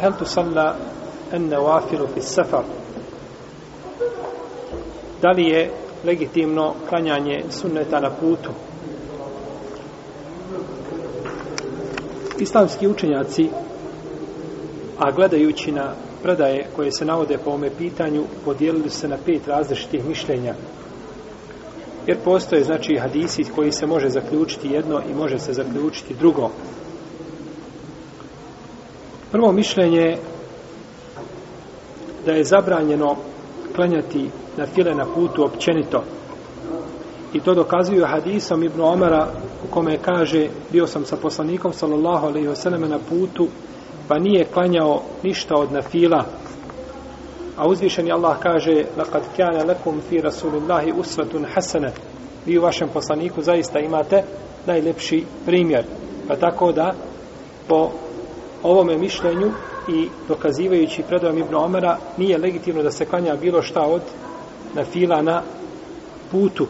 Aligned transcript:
hel 0.00 0.12
tu 0.12 0.24
النوافل 1.32 2.08
في 2.08 2.16
السفر؟ 2.16 2.16
Fi 2.16 2.22
safar 2.22 2.64
da 5.22 5.30
li 5.30 5.48
je 5.48 5.70
legitimno 6.04 6.74
klanjanje 6.88 7.44
sunneta 7.50 8.00
na 8.00 8.10
putu? 8.10 8.50
Islamski 12.38 12.88
učenjaci 12.88 13.48
a 14.98 15.10
gledajući 15.10 15.72
na 15.72 15.94
predaje 16.22 16.66
koje 16.76 16.92
se 16.92 17.04
navode 17.04 17.38
po 17.44 17.50
ome 17.50 17.70
pitanju 17.78 18.24
podijelili 18.44 18.90
se 18.90 19.08
na 19.08 19.16
pet 19.26 19.48
različitih 19.48 20.04
mišljenja. 20.04 20.54
Jer 22.06 22.18
postoje 22.24 22.64
znači 22.64 22.98
hadisi 22.98 23.44
koji 23.54 23.72
se 23.72 23.86
može 23.86 24.08
zaključiti 24.08 24.68
jedno 24.68 25.02
i 25.10 25.14
može 25.14 25.38
se 25.38 25.52
zaključiti 25.52 26.14
drugo 26.14 26.50
prvo 29.32 29.52
mišljenje 29.52 30.16
da 32.26 32.32
je 32.32 32.44
zabranjeno 32.44 33.16
klanjati 33.74 34.30
na 34.56 34.66
file 34.66 34.94
na 34.94 35.06
putu 35.14 35.44
općenito. 35.44 36.02
I 37.32 37.40
to 37.40 37.54
dokazuju 37.54 38.06
hadisom 38.06 38.62
Ibn 38.62 38.80
Omara 38.80 39.28
u 39.64 39.74
kome 39.74 39.98
kaže 39.98 40.48
bio 40.72 40.86
sam 40.86 41.04
sa 41.04 41.16
poslanikom 41.16 41.72
sallallahu 41.72 42.26
alaihi 42.26 42.48
wasallam 42.48 42.88
na 42.88 42.98
putu 43.08 43.48
pa 44.08 44.18
nije 44.18 44.44
klanjao 44.44 45.02
ništa 45.22 45.54
od 45.54 45.72
nafila. 45.72 46.24
A 47.56 47.68
uzvišeni 47.68 48.12
Allah 48.12 48.38
kaže 48.42 48.84
laqad 48.98 49.22
kana 49.36 49.64
lakum 49.64 50.00
fi 50.08 50.20
rasulillahi 50.20 50.92
uswatun 50.92 51.46
hasana. 51.54 51.90
Vi 52.46 52.58
u 52.58 52.62
vašem 52.62 52.88
poslaniku 52.88 53.42
zaista 53.42 53.78
imate 53.78 54.22
najlepši 54.66 55.24
primjer. 55.46 55.84
Pa 56.28 56.36
tako 56.36 56.72
da 56.72 56.94
po 57.68 57.90
ovome 58.66 58.98
mišljenju 58.98 59.50
i 59.88 60.08
dokazivajući 60.28 61.02
predajom 61.02 61.38
Ibn 61.38 61.54
Omara 61.54 61.98
nije 62.16 62.38
legitimno 62.38 62.82
da 62.82 62.90
se 62.90 63.04
klanja 63.04 63.36
bilo 63.36 63.62
šta 63.62 63.80
od 63.80 64.02
na 64.74 64.84
fila 64.84 65.22
na 65.22 65.42
putu 66.30 66.66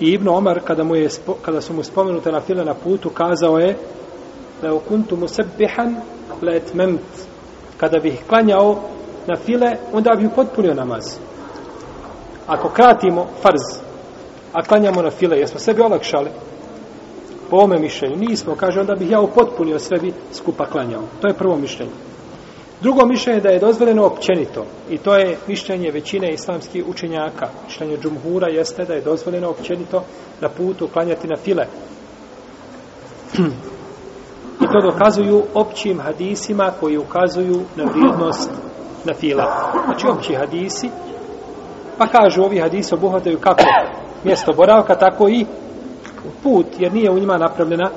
I 0.00 0.12
Ibn 0.12 0.28
Omar, 0.28 0.60
kada, 0.64 0.84
mu 0.84 0.96
je, 0.96 1.08
kada 1.42 1.60
su 1.60 1.74
mu 1.74 1.82
spomenute 1.82 2.32
na 2.32 2.40
file 2.40 2.64
na 2.64 2.74
putu, 2.74 3.10
kazao 3.10 3.58
je 3.58 3.76
da 4.62 4.74
u 4.74 4.80
kuntu 4.80 5.16
mu 5.16 5.28
sebihan 5.28 5.96
let 6.42 6.74
memt. 6.74 7.00
Kada 7.76 7.98
bih 7.98 8.22
klanjao 8.28 8.80
na 9.26 9.36
file, 9.36 9.76
onda 9.92 10.10
bih 10.16 10.28
potpunio 10.36 10.74
namaz. 10.74 11.18
Ako 12.46 12.68
kratimo 12.68 13.26
farz, 13.42 13.82
a 14.52 14.62
klanjamo 14.62 15.02
na 15.02 15.10
file, 15.10 15.38
jesmo 15.38 15.60
sebi 15.60 15.82
olakšali? 15.82 16.30
Po 17.50 17.56
ome 17.56 17.78
mišljenju 17.78 18.16
nismo, 18.16 18.54
kaže, 18.54 18.80
onda 18.80 18.94
bih 18.94 19.10
ja 19.10 19.20
upotpunio 19.20 19.78
sve 19.78 19.98
bi 19.98 20.12
skupa 20.32 20.66
klanjao. 20.66 21.02
To 21.20 21.28
je 21.28 21.34
prvo 21.34 21.56
mišljenje. 21.56 21.92
Drugo 22.80 23.06
mišljenje 23.06 23.38
je 23.38 23.42
da 23.42 23.48
je 23.48 23.58
dozvoljeno 23.58 24.06
općenito 24.06 24.64
i 24.90 24.98
to 24.98 25.16
je 25.16 25.36
mišljenje 25.46 25.90
većine 25.90 26.32
islamskih 26.32 26.84
učenjaka. 26.88 27.48
Mišljenje 27.66 27.98
džumhura 27.98 28.48
jeste 28.48 28.84
da 28.84 28.94
je 28.94 29.00
dozvoljeno 29.00 29.50
općenito 29.50 30.02
na 30.40 30.48
putu 30.48 30.88
klanjati 30.92 31.28
na 31.28 31.36
file. 31.36 31.66
I 34.60 34.66
to 34.72 34.80
dokazuju 34.92 35.42
općim 35.54 36.00
hadisima 36.00 36.72
koji 36.80 36.98
ukazuju 36.98 37.60
na 37.76 37.84
vrijednost 37.84 38.50
na 39.04 39.14
fila. 39.14 39.72
Znači 39.84 40.06
opći 40.08 40.34
hadisi, 40.34 40.90
pa 41.98 42.06
kažu 42.06 42.42
ovi 42.42 42.58
hadisi 42.58 42.94
obuhvataju 42.94 43.38
kako 43.38 43.62
mjesto 44.24 44.52
boravka, 44.52 44.94
tako 44.94 45.28
i 45.28 45.46
put, 46.42 46.66
jer 46.78 46.92
nije 46.92 47.10
u 47.10 47.18
njima 47.18 47.38
napravljena, 47.38 47.90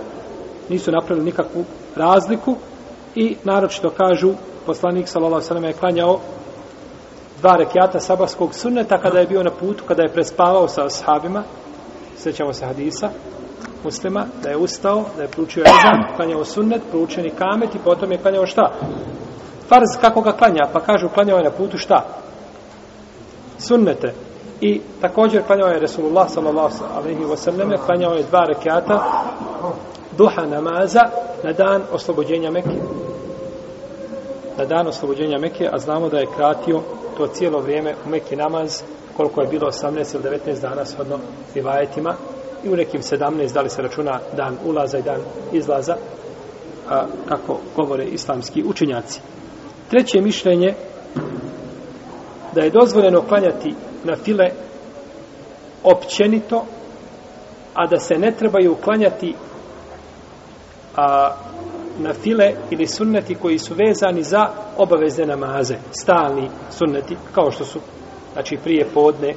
nisu 0.69 0.91
napravili 0.91 1.25
nikakvu 1.25 1.64
razliku 1.95 2.55
i 3.16 3.36
naročito 3.44 3.89
kažu 3.89 4.33
poslanik 4.66 5.08
sallallahu 5.08 5.45
alejhi 5.50 5.67
je 5.67 5.73
klanjao 5.73 6.19
dva 7.39 7.55
rekiata 7.55 8.00
sabahskog 8.00 8.56
sunneta 8.56 8.97
kada 8.97 9.19
je 9.19 9.28
bio 9.28 9.44
na 9.44 9.51
putu, 9.51 9.84
kada 9.88 10.03
je 10.03 10.13
prespavao 10.13 10.68
sa 10.68 10.85
ashabima. 10.85 11.44
Sećamo 12.18 12.53
se 12.53 12.66
hadisa 12.66 13.09
muslima 13.84 14.25
da 14.44 14.50
je 14.50 14.57
ustao, 14.57 15.06
da 15.17 15.22
je 15.22 15.28
pručio 15.28 15.62
ezan, 15.62 16.16
klanjao 16.16 16.46
sunnet, 16.46 16.81
pručeni 16.91 17.29
kamet 17.29 17.75
i 17.75 17.79
potom 17.84 18.12
je 18.12 18.17
klanjao 18.17 18.46
šta? 18.46 18.72
Farz 19.67 20.01
kako 20.01 20.22
ga 20.22 20.31
klanja, 20.31 20.69
pa 20.73 20.79
kažu 20.79 21.09
klanjao 21.09 21.38
je 21.38 21.44
na 21.44 21.51
putu 21.51 21.78
šta? 21.78 22.06
Sunnete. 23.57 24.13
I 24.61 24.81
također 25.01 25.44
klanjao 25.44 25.69
je 25.69 25.79
Resulullah 25.79 26.29
sallallahu 26.29 26.75
alaihi 26.97 27.23
wa 27.23 27.35
sallam 27.35 27.72
klanjao 27.85 28.13
je 28.13 28.23
dva 28.23 28.45
rekiata 28.45 29.03
duha 30.17 30.45
namaza 30.45 31.01
na 31.44 31.53
dan 31.53 31.81
oslobođenja 31.91 32.51
Mekke 32.51 33.01
na 34.57 34.66
dan 34.66 34.88
oslobođenja 34.88 35.38
Mekke, 35.38 35.69
a 35.72 35.77
znamo 35.77 36.09
da 36.09 36.17
je 36.17 36.27
kratio 36.35 36.81
to 37.17 37.27
cijelo 37.27 37.59
vrijeme 37.59 37.95
u 38.05 38.09
Mekke 38.09 38.35
namaz, 38.35 38.81
koliko 39.17 39.41
je 39.41 39.47
bilo 39.47 39.72
18 39.72 40.16
ili 40.16 40.39
19 40.45 40.61
dana 40.61 40.85
shodno 40.85 41.19
rivajetima, 41.55 42.16
i 42.63 42.69
u 42.69 42.75
nekim 42.75 43.01
17, 43.01 43.53
da 43.53 43.61
li 43.61 43.69
se 43.69 43.81
računa 43.81 44.19
dan 44.38 44.57
ulaza 44.66 44.97
i 44.97 45.01
dan 45.01 45.19
izlaza, 45.53 45.95
a, 46.89 47.05
kako 47.29 47.57
govore 47.75 48.05
islamski 48.05 48.63
učenjaci. 48.63 49.22
Treće 49.89 50.22
mišljenje, 50.22 50.73
da 52.55 52.61
je 52.61 52.69
dozvoljeno 52.69 53.22
klanjati 53.22 53.75
na 54.03 54.16
file 54.16 54.50
općenito, 55.84 56.66
a 57.73 57.88
da 57.88 58.00
se 58.00 58.13
ne 58.13 58.31
trebaju 58.31 58.72
uklanjati 58.72 59.35
a, 60.95 61.35
na 62.00 62.13
file 62.13 62.53
ili 62.69 62.88
sunneti 62.88 63.35
koji 63.35 63.59
su 63.59 63.73
vezani 63.73 64.23
za 64.23 64.47
obavezne 64.78 65.25
namaze, 65.25 65.75
stalni 65.91 66.50
sunneti, 66.72 67.17
kao 67.31 67.51
što 67.51 67.66
su 67.66 67.79
znači 68.34 68.57
prije 68.63 68.85
podne, 68.94 69.35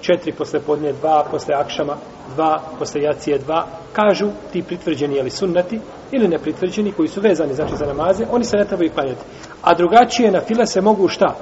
četiri 0.00 0.32
posle 0.32 0.60
podne, 0.60 0.92
dva 0.92 1.24
posle 1.30 1.54
akšama, 1.54 1.96
dva 2.34 2.62
posle 2.78 3.02
jacije, 3.02 3.38
dva, 3.38 3.66
kažu 3.92 4.28
ti 4.52 4.62
pritvrđeni 4.62 5.16
ili 5.16 5.30
sunneti 5.30 5.80
ili 6.12 6.28
nepritvrđeni 6.28 6.92
koji 6.92 7.08
su 7.08 7.20
vezani 7.20 7.54
znači 7.54 7.76
za 7.76 7.86
namaze, 7.86 8.26
oni 8.30 8.44
se 8.44 8.56
ne 8.56 8.64
trebaju 8.64 8.90
klanjati. 8.90 9.20
A 9.62 9.74
drugačije 9.74 10.30
na 10.30 10.40
file 10.40 10.66
se 10.66 10.80
mogu 10.80 11.08
šta? 11.08 11.36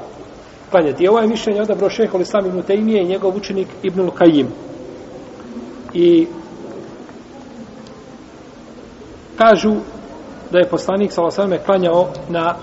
Klanjati. 0.71 1.09
Ovo 1.09 1.19
je 1.19 1.27
mišljenje 1.27 1.63
odabro 1.63 1.91
šeho 1.91 2.19
Islam 2.19 2.47
ibn 2.47 2.63
Tejmije 2.63 3.03
i 3.03 3.09
njegov 3.09 3.37
učenik 3.37 3.69
Ibnul 3.83 4.11
Kajim. 4.11 4.49
I 5.95 6.27
kažu 9.39 9.75
da 10.51 10.59
je 10.59 10.69
poslanik 10.69 11.13
s.a.v. 11.13 11.59
klanjao 11.67 12.09
na 12.29 12.55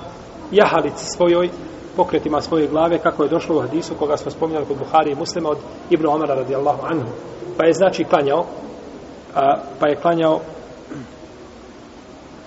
jahalici 0.51 1.05
svojoj, 1.05 1.49
pokretima 1.95 2.41
svoje 2.41 2.67
glave, 2.67 2.97
kako 2.97 3.23
je 3.23 3.29
došlo 3.29 3.57
u 3.57 3.61
hadisu 3.61 3.95
koga 3.99 4.17
smo 4.17 4.31
spominjali 4.31 4.65
kod 4.65 4.77
Buhari 4.77 5.11
i 5.11 5.15
muslima 5.15 5.49
od 5.49 5.57
Ibn 5.89 6.05
Omara 6.07 6.35
radijallahu 6.35 6.85
anhu. 6.85 7.09
Pa 7.57 7.65
je 7.65 7.73
znači 7.73 8.03
klanjao, 8.03 8.45
a, 9.35 9.55
pa 9.79 9.87
je 9.87 9.95
klanjao 9.95 10.39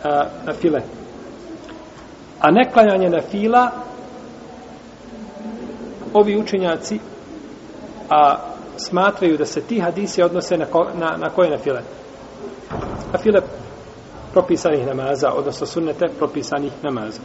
a, 0.05 0.25
na 0.47 0.53
file. 0.53 0.81
A 2.41 2.51
neklanjanje 2.51 3.11
na 3.11 3.21
fila, 3.21 3.71
ovi 6.15 6.37
učenjaci 6.37 6.99
a, 8.11 8.37
smatraju 8.77 9.37
da 9.37 9.45
se 9.45 9.61
ti 9.61 9.81
hadisi 9.81 10.23
odnose 10.23 10.57
na, 10.57 10.65
ko, 10.65 10.87
na, 10.95 11.17
na 11.17 11.31
koje 11.31 11.51
na 11.51 11.59
file? 11.59 11.83
Na 13.13 13.19
file 13.19 13.41
propisanih 14.33 14.87
namaza, 14.87 15.33
odnosno 15.33 15.67
sunnete 15.67 16.07
propisanih 16.19 16.73
namaza. 16.83 17.21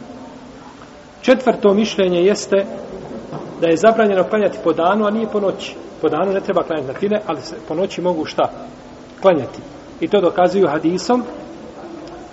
Četvrto 1.22 1.74
mišljenje 1.74 2.22
jeste 2.22 2.66
da 3.60 3.68
je 3.68 3.76
zabranjeno 3.76 4.24
klanjati 4.24 4.58
po 4.64 4.72
danu, 4.72 5.06
a 5.06 5.10
nije 5.10 5.26
po 5.32 5.40
noći. 5.40 5.74
Po 6.00 6.08
danu 6.08 6.32
ne 6.32 6.40
treba 6.40 6.62
klanjati 6.62 6.92
na 6.92 6.98
file, 6.98 7.20
ali 7.26 7.40
se 7.40 7.56
po 7.68 7.74
noći 7.74 8.00
mogu 8.00 8.24
šta? 8.24 8.50
Klanjati. 9.22 9.60
I 10.00 10.08
to 10.08 10.20
dokazuju 10.20 10.68
hadisom. 10.68 11.22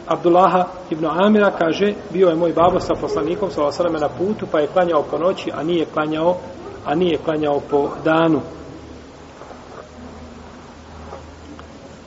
Abdullaha 0.07 0.68
ibn 0.89 1.06
Amira 1.06 1.51
kaže, 1.51 1.94
bio 2.09 2.30
je 2.30 2.36
moj 2.36 2.53
babo 2.53 2.80
sa 2.80 2.94
poslanikom, 3.01 3.51
sa 3.51 3.63
osaleme 3.63 4.00
na 4.00 4.09
putu, 4.09 4.48
pa 4.51 4.59
je 4.59 4.68
klanjao 4.68 5.03
po 5.03 5.18
noći, 5.18 5.51
a 5.56 5.63
nije 5.63 5.86
klanjao, 5.86 6.38
a 6.86 6.95
nije 6.95 7.18
klanjao 7.18 7.59
po 7.69 7.89
danu. 8.03 8.42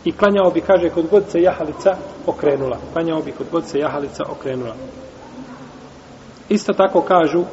i 0.05 0.13
klanjao 0.13 0.51
bi, 0.51 0.61
kaže, 0.61 0.91
kod 0.91 1.07
god 1.11 1.25
se 1.29 1.43
jahalica 1.43 1.97
okrenula. 2.27 2.79
Klanjao 2.93 3.23
bi 3.23 3.33
kod 3.33 3.47
god 3.53 3.67
se 3.67 3.79
jahalica 3.79 4.23
okrenula. 4.29 4.75
Isto 6.49 6.73
tako 6.73 7.01
kažu, 7.01 7.45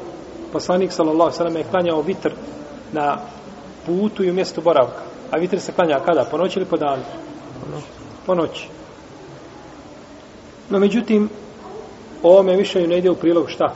poslanik 0.52 0.92
sallallahu 0.92 1.32
sallam 1.32 1.56
je 1.56 1.64
klanjao 1.64 2.02
vitr 2.02 2.32
na 2.92 3.18
putu 3.86 4.24
i 4.24 4.32
u 4.32 4.34
mjestu 4.34 4.62
boravka. 4.62 5.02
A 5.32 5.38
vitr 5.38 5.60
se 5.60 5.72
klanja 5.72 6.00
kada? 6.06 6.26
Po 6.32 6.38
noći 6.38 6.60
ili 6.60 6.70
po 6.70 6.78
danu? 6.78 7.04
Po 8.26 8.36
noći. 8.36 8.70
No, 10.72 10.80
međutim, 10.80 11.30
ovome 12.24 12.56
više 12.56 12.88
ne 12.88 12.98
ide 12.98 13.10
u 13.10 13.16
prilog 13.16 13.50
šta? 13.50 13.74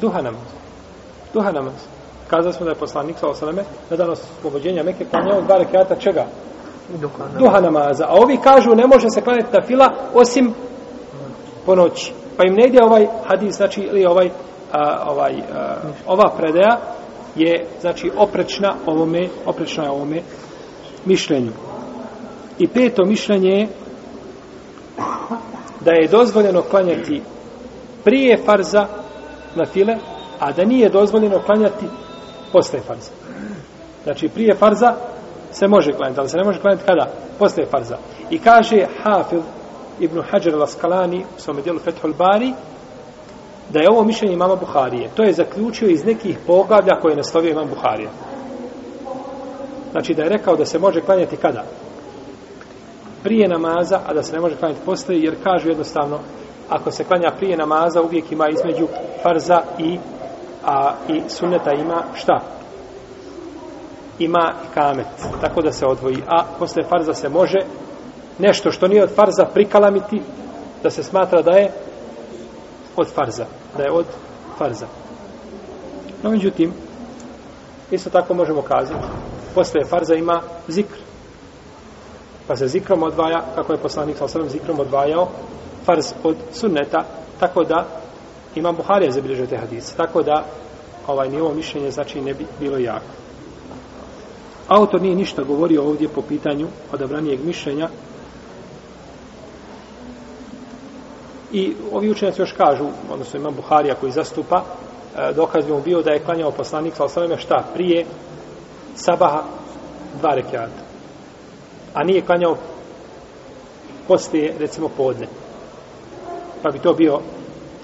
Duha 0.00 0.22
namaz. 0.22 0.42
Duha 1.34 1.52
namaz. 1.52 1.74
Kazali 2.28 2.54
smo 2.54 2.64
da 2.64 2.70
je 2.70 2.78
poslanik 2.78 3.18
sa 3.18 3.28
osaleme 3.28 3.64
na 3.90 3.96
danas 3.96 4.22
pobođenja 4.42 4.82
Mekke 4.82 5.04
klanjao 5.04 5.42
dva 5.42 5.58
rekiata 5.58 5.94
čega? 5.96 6.26
Duha, 7.00 7.24
ne. 7.34 7.38
duha 7.38 7.60
namaza. 7.60 8.04
A 8.08 8.14
ovi 8.14 8.38
kažu 8.44 8.74
ne 8.74 8.86
može 8.86 9.10
se 9.10 9.20
klanjati 9.20 9.56
na 9.56 9.66
fila 9.66 9.88
osim 10.14 10.54
po 11.66 11.74
noći. 11.74 12.12
Pa 12.36 12.46
im 12.46 12.54
ne 12.54 12.66
ide 12.66 12.78
ovaj 12.84 13.06
hadis, 13.26 13.56
znači, 13.56 13.80
ili 13.80 14.06
ovaj, 14.06 14.30
a, 14.72 15.10
ovaj, 15.10 15.32
a, 15.32 15.76
ova 16.06 16.30
predaja 16.36 16.80
je, 17.36 17.66
znači, 17.80 18.10
oprečna 18.16 18.74
ovome, 18.86 19.28
oprečna 19.46 19.84
je 19.84 19.90
ovome 19.90 20.22
mišljenju. 21.04 21.52
I 22.60 22.68
peto 22.68 23.04
mišljenje 23.04 23.50
je 23.50 23.68
da 25.80 25.92
je 25.92 26.08
dozvoljeno 26.08 26.62
klanjati 26.62 27.22
prije 28.04 28.38
farza 28.44 28.86
na 29.54 29.66
file, 29.66 29.96
a 30.38 30.52
da 30.52 30.64
nije 30.64 30.88
dozvoljeno 30.88 31.38
klanjati 31.38 31.86
posle 32.52 32.80
farza. 32.80 33.10
Znači, 34.04 34.28
prije 34.28 34.54
farza 34.54 34.94
se 35.52 35.68
može 35.68 35.92
klanjati, 35.92 36.20
ali 36.20 36.28
se 36.28 36.36
ne 36.36 36.44
može 36.44 36.60
klanjati 36.60 36.84
kada? 36.86 37.10
Posle 37.38 37.66
farza. 37.66 37.96
I 38.30 38.38
kaže 38.38 38.86
Hafil 39.02 39.40
ibn 40.00 40.22
Hajar 40.30 40.54
al-Askalani 40.54 41.22
u 41.36 41.40
svome 41.40 41.62
dijelu 41.62 41.78
Fethul 41.78 42.14
Bari 42.14 42.52
da 43.72 43.80
je 43.80 43.90
ovo 43.90 44.04
mišljenje 44.04 44.34
imama 44.34 44.56
Buharije. 44.56 45.08
To 45.14 45.22
je 45.22 45.32
zaključio 45.32 45.88
iz 45.88 46.04
nekih 46.04 46.38
poglavlja 46.46 47.00
koje 47.00 47.12
je 47.12 47.16
naslovio 47.16 47.50
imam 47.50 47.68
Buharija. 47.68 48.10
Znači 49.90 50.14
da 50.14 50.22
je 50.22 50.28
rekao 50.28 50.56
da 50.56 50.64
se 50.64 50.78
može 50.78 51.00
klanjati 51.00 51.36
kada? 51.36 51.64
Prije 53.22 53.48
namaza, 53.48 54.00
a 54.06 54.14
da 54.14 54.22
se 54.22 54.32
ne 54.32 54.40
može 54.40 54.56
klanjati 54.56 54.80
poslije, 54.84 55.20
jer 55.22 55.42
kažu 55.42 55.68
jednostavno, 55.68 56.18
ako 56.68 56.90
se 56.90 57.04
klanja 57.04 57.30
prije 57.36 57.56
namaza, 57.56 58.02
uvijek 58.02 58.32
ima 58.32 58.48
između 58.48 58.86
farza 59.22 59.62
i, 59.78 59.98
a, 60.64 60.92
i 61.08 61.22
sunneta 61.28 61.72
ima 61.72 62.02
šta? 62.14 62.40
Ima 64.18 64.52
kamet, 64.74 65.06
tako 65.40 65.62
da 65.62 65.72
se 65.72 65.86
odvoji. 65.86 66.22
A 66.26 66.44
posle 66.58 66.82
farza 66.82 67.14
se 67.14 67.28
može 67.28 67.58
nešto 68.38 68.70
što 68.70 68.88
nije 68.88 69.02
od 69.02 69.14
farza 69.14 69.44
prikalamiti, 69.44 70.22
da 70.82 70.90
se 70.90 71.02
smatra 71.02 71.42
da 71.42 71.52
je 71.52 71.70
od 72.96 73.08
farza, 73.08 73.44
da 73.76 73.82
je 73.82 73.92
od 73.92 74.06
farza. 74.58 74.86
No, 76.22 76.30
međutim, 76.30 76.72
isto 77.90 78.10
tako 78.10 78.34
možemo 78.34 78.62
kazati, 78.62 79.06
posle 79.54 79.84
farza 79.84 80.14
ima 80.14 80.40
zikr. 80.68 81.09
Pa 82.50 82.56
se 82.56 82.68
zikrom 82.68 83.02
odvaja, 83.02 83.44
kako 83.54 83.72
je 83.72 83.78
poslanik 83.78 84.16
sa 84.16 84.24
osram 84.24 84.48
zikrom 84.48 84.80
odvajao, 84.80 85.28
farz 85.84 86.12
od 86.22 86.36
sunneta, 86.52 87.04
tako 87.40 87.64
da 87.64 87.86
imam 88.54 88.76
Buharija 88.76 89.12
zabilježio 89.12 89.46
te 89.46 89.56
hadise, 89.56 89.96
tako 89.96 90.22
da 90.22 90.44
ovaj 91.06 91.28
ni 91.28 91.40
ovo 91.40 91.54
mišljenje 91.54 91.90
znači 91.90 92.20
ne 92.20 92.34
bi 92.34 92.46
bilo 92.60 92.78
jako. 92.78 93.12
Autor 94.68 95.02
nije 95.02 95.14
ništa 95.14 95.42
govorio 95.42 95.82
ovdje 95.82 96.08
po 96.08 96.22
pitanju 96.22 96.66
odabranijeg 96.92 97.44
mišljenja, 97.44 97.88
I 101.52 101.74
ovi 101.92 102.10
učenjaci 102.10 102.42
još 102.42 102.52
kažu, 102.52 102.84
odnosno 103.10 103.40
imam 103.40 103.54
Buharija 103.54 103.94
koji 103.94 104.12
zastupa, 104.12 104.62
e, 105.18 105.32
dokaz 105.34 105.64
bi 105.66 105.72
mu 105.72 105.80
bio 105.80 106.02
da 106.02 106.10
je 106.10 106.24
klanjao 106.24 106.50
poslanik 106.50 106.94
sa 106.96 107.04
osaleme 107.04 107.38
šta? 107.38 107.64
Prije 107.74 108.06
sabaha 108.94 109.42
dva 110.20 110.34
rekiata. 110.34 110.89
A 111.94 112.04
nije 112.04 112.22
klanjao 112.22 112.56
poslije, 114.08 114.54
recimo, 114.58 114.88
podne. 114.88 115.26
Pa 116.62 116.70
bi 116.70 116.78
to 116.78 116.92
bio 116.92 117.20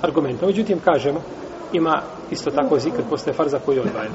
argument. 0.02 0.42
Međutim, 0.42 0.80
kažemo, 0.84 1.20
ima 1.72 2.02
isto 2.30 2.50
tako 2.50 2.78
zikr 2.78 3.02
posle 3.10 3.32
farza 3.32 3.58
koji 3.58 3.76
je 3.76 3.82
odvajen. 3.82 4.12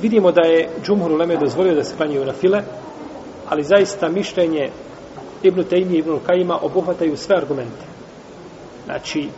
Vidimo 0.00 0.32
da 0.32 0.42
je 0.48 0.68
Džumhur 0.84 1.12
Uleme 1.12 1.36
dozvolio 1.36 1.74
da 1.74 1.84
se 1.84 1.96
klanjaju 1.96 2.24
na 2.24 2.32
file, 2.32 2.62
ali 3.48 3.62
zaista 3.62 4.08
mišljenje 4.08 4.70
Ibn 5.42 5.64
Tejmi 5.64 5.94
i 5.94 5.98
Ibn 5.98 6.18
Kajima 6.26 6.58
obuhvataju 6.62 7.16
sve 7.16 7.36
argumente. 7.36 7.84
Znači, 8.84 9.28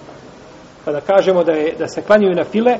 kada 0.84 1.00
kažemo 1.00 1.44
da, 1.44 1.52
je, 1.52 1.74
da 1.78 1.88
se 1.88 2.02
klanjaju 2.02 2.34
na 2.34 2.44
file, 2.44 2.78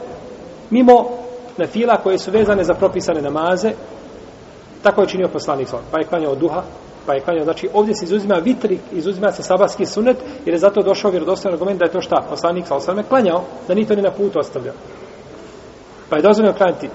mimo 0.70 1.10
na 1.56 1.66
fila 1.66 1.96
koje 1.96 2.18
su 2.18 2.30
vezane 2.30 2.64
za 2.64 2.74
propisane 2.74 3.22
namaze, 3.22 3.72
tako 4.84 5.00
je 5.00 5.08
činio 5.08 5.28
poslanik 5.28 5.68
sa 5.68 5.78
Pa 5.90 5.98
je 5.98 6.06
klanjao 6.06 6.34
duha, 6.34 6.62
pa 7.06 7.14
je 7.14 7.20
klanjao, 7.20 7.44
znači 7.44 7.68
ovdje 7.74 7.94
se 7.94 8.04
izuzima 8.04 8.34
vitrik, 8.34 8.80
izuzima 8.92 9.32
se 9.32 9.42
sabarski 9.42 9.86
sunet, 9.86 10.16
jer 10.44 10.54
je 10.54 10.58
zato 10.58 10.82
došao 10.82 11.10
vjerodostojan 11.10 11.54
argument 11.54 11.78
da 11.78 11.86
je 11.86 11.92
to 11.92 12.00
šta? 12.00 12.26
Poslanik 12.30 12.66
sa 12.66 12.74
osvrame 12.74 13.02
klanjao, 13.02 13.44
da 13.68 13.74
ni 13.74 13.86
to 13.86 13.94
ni 13.94 14.02
na 14.02 14.10
putu 14.10 14.38
ostavljao. 14.38 14.74
Pa 16.10 16.16
je 16.16 16.22
dozvoljeno 16.22 16.56
klanjati 16.56 16.88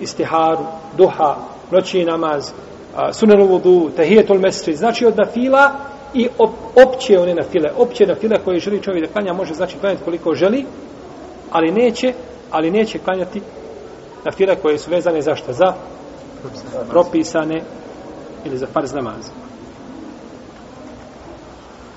istiharu, 0.00 0.64
duha, 0.96 1.36
noći 1.70 2.04
namaz, 2.04 2.52
sunenu 3.12 3.46
vodu, 3.46 3.90
tehijetul 3.96 4.38
mesri, 4.38 4.76
znači 4.76 5.06
od 5.06 5.16
nafila 5.18 5.72
i 6.14 6.28
op, 6.38 6.50
opće 6.86 7.20
one 7.20 7.34
nafile, 7.34 7.70
opće 7.76 8.06
nafile 8.06 8.36
koje 8.44 8.58
želi 8.58 8.82
čovjek 8.82 9.06
da 9.06 9.12
klanja, 9.12 9.32
može 9.32 9.54
znači 9.54 9.78
klanjati 9.78 10.04
koliko 10.04 10.34
želi, 10.34 10.64
ali 11.50 11.72
neće, 11.72 12.12
ali 12.50 12.70
neće 12.70 12.98
klanjati 12.98 13.42
nafile 14.24 14.56
koje 14.56 14.78
su 14.78 14.90
vezane 14.90 15.22
za 15.22 15.34
šta? 15.34 15.52
Za 15.52 15.74
propisane 16.88 17.64
ili 18.44 18.56
za 18.58 18.66
farz 18.66 18.92
namaz. 18.94 19.30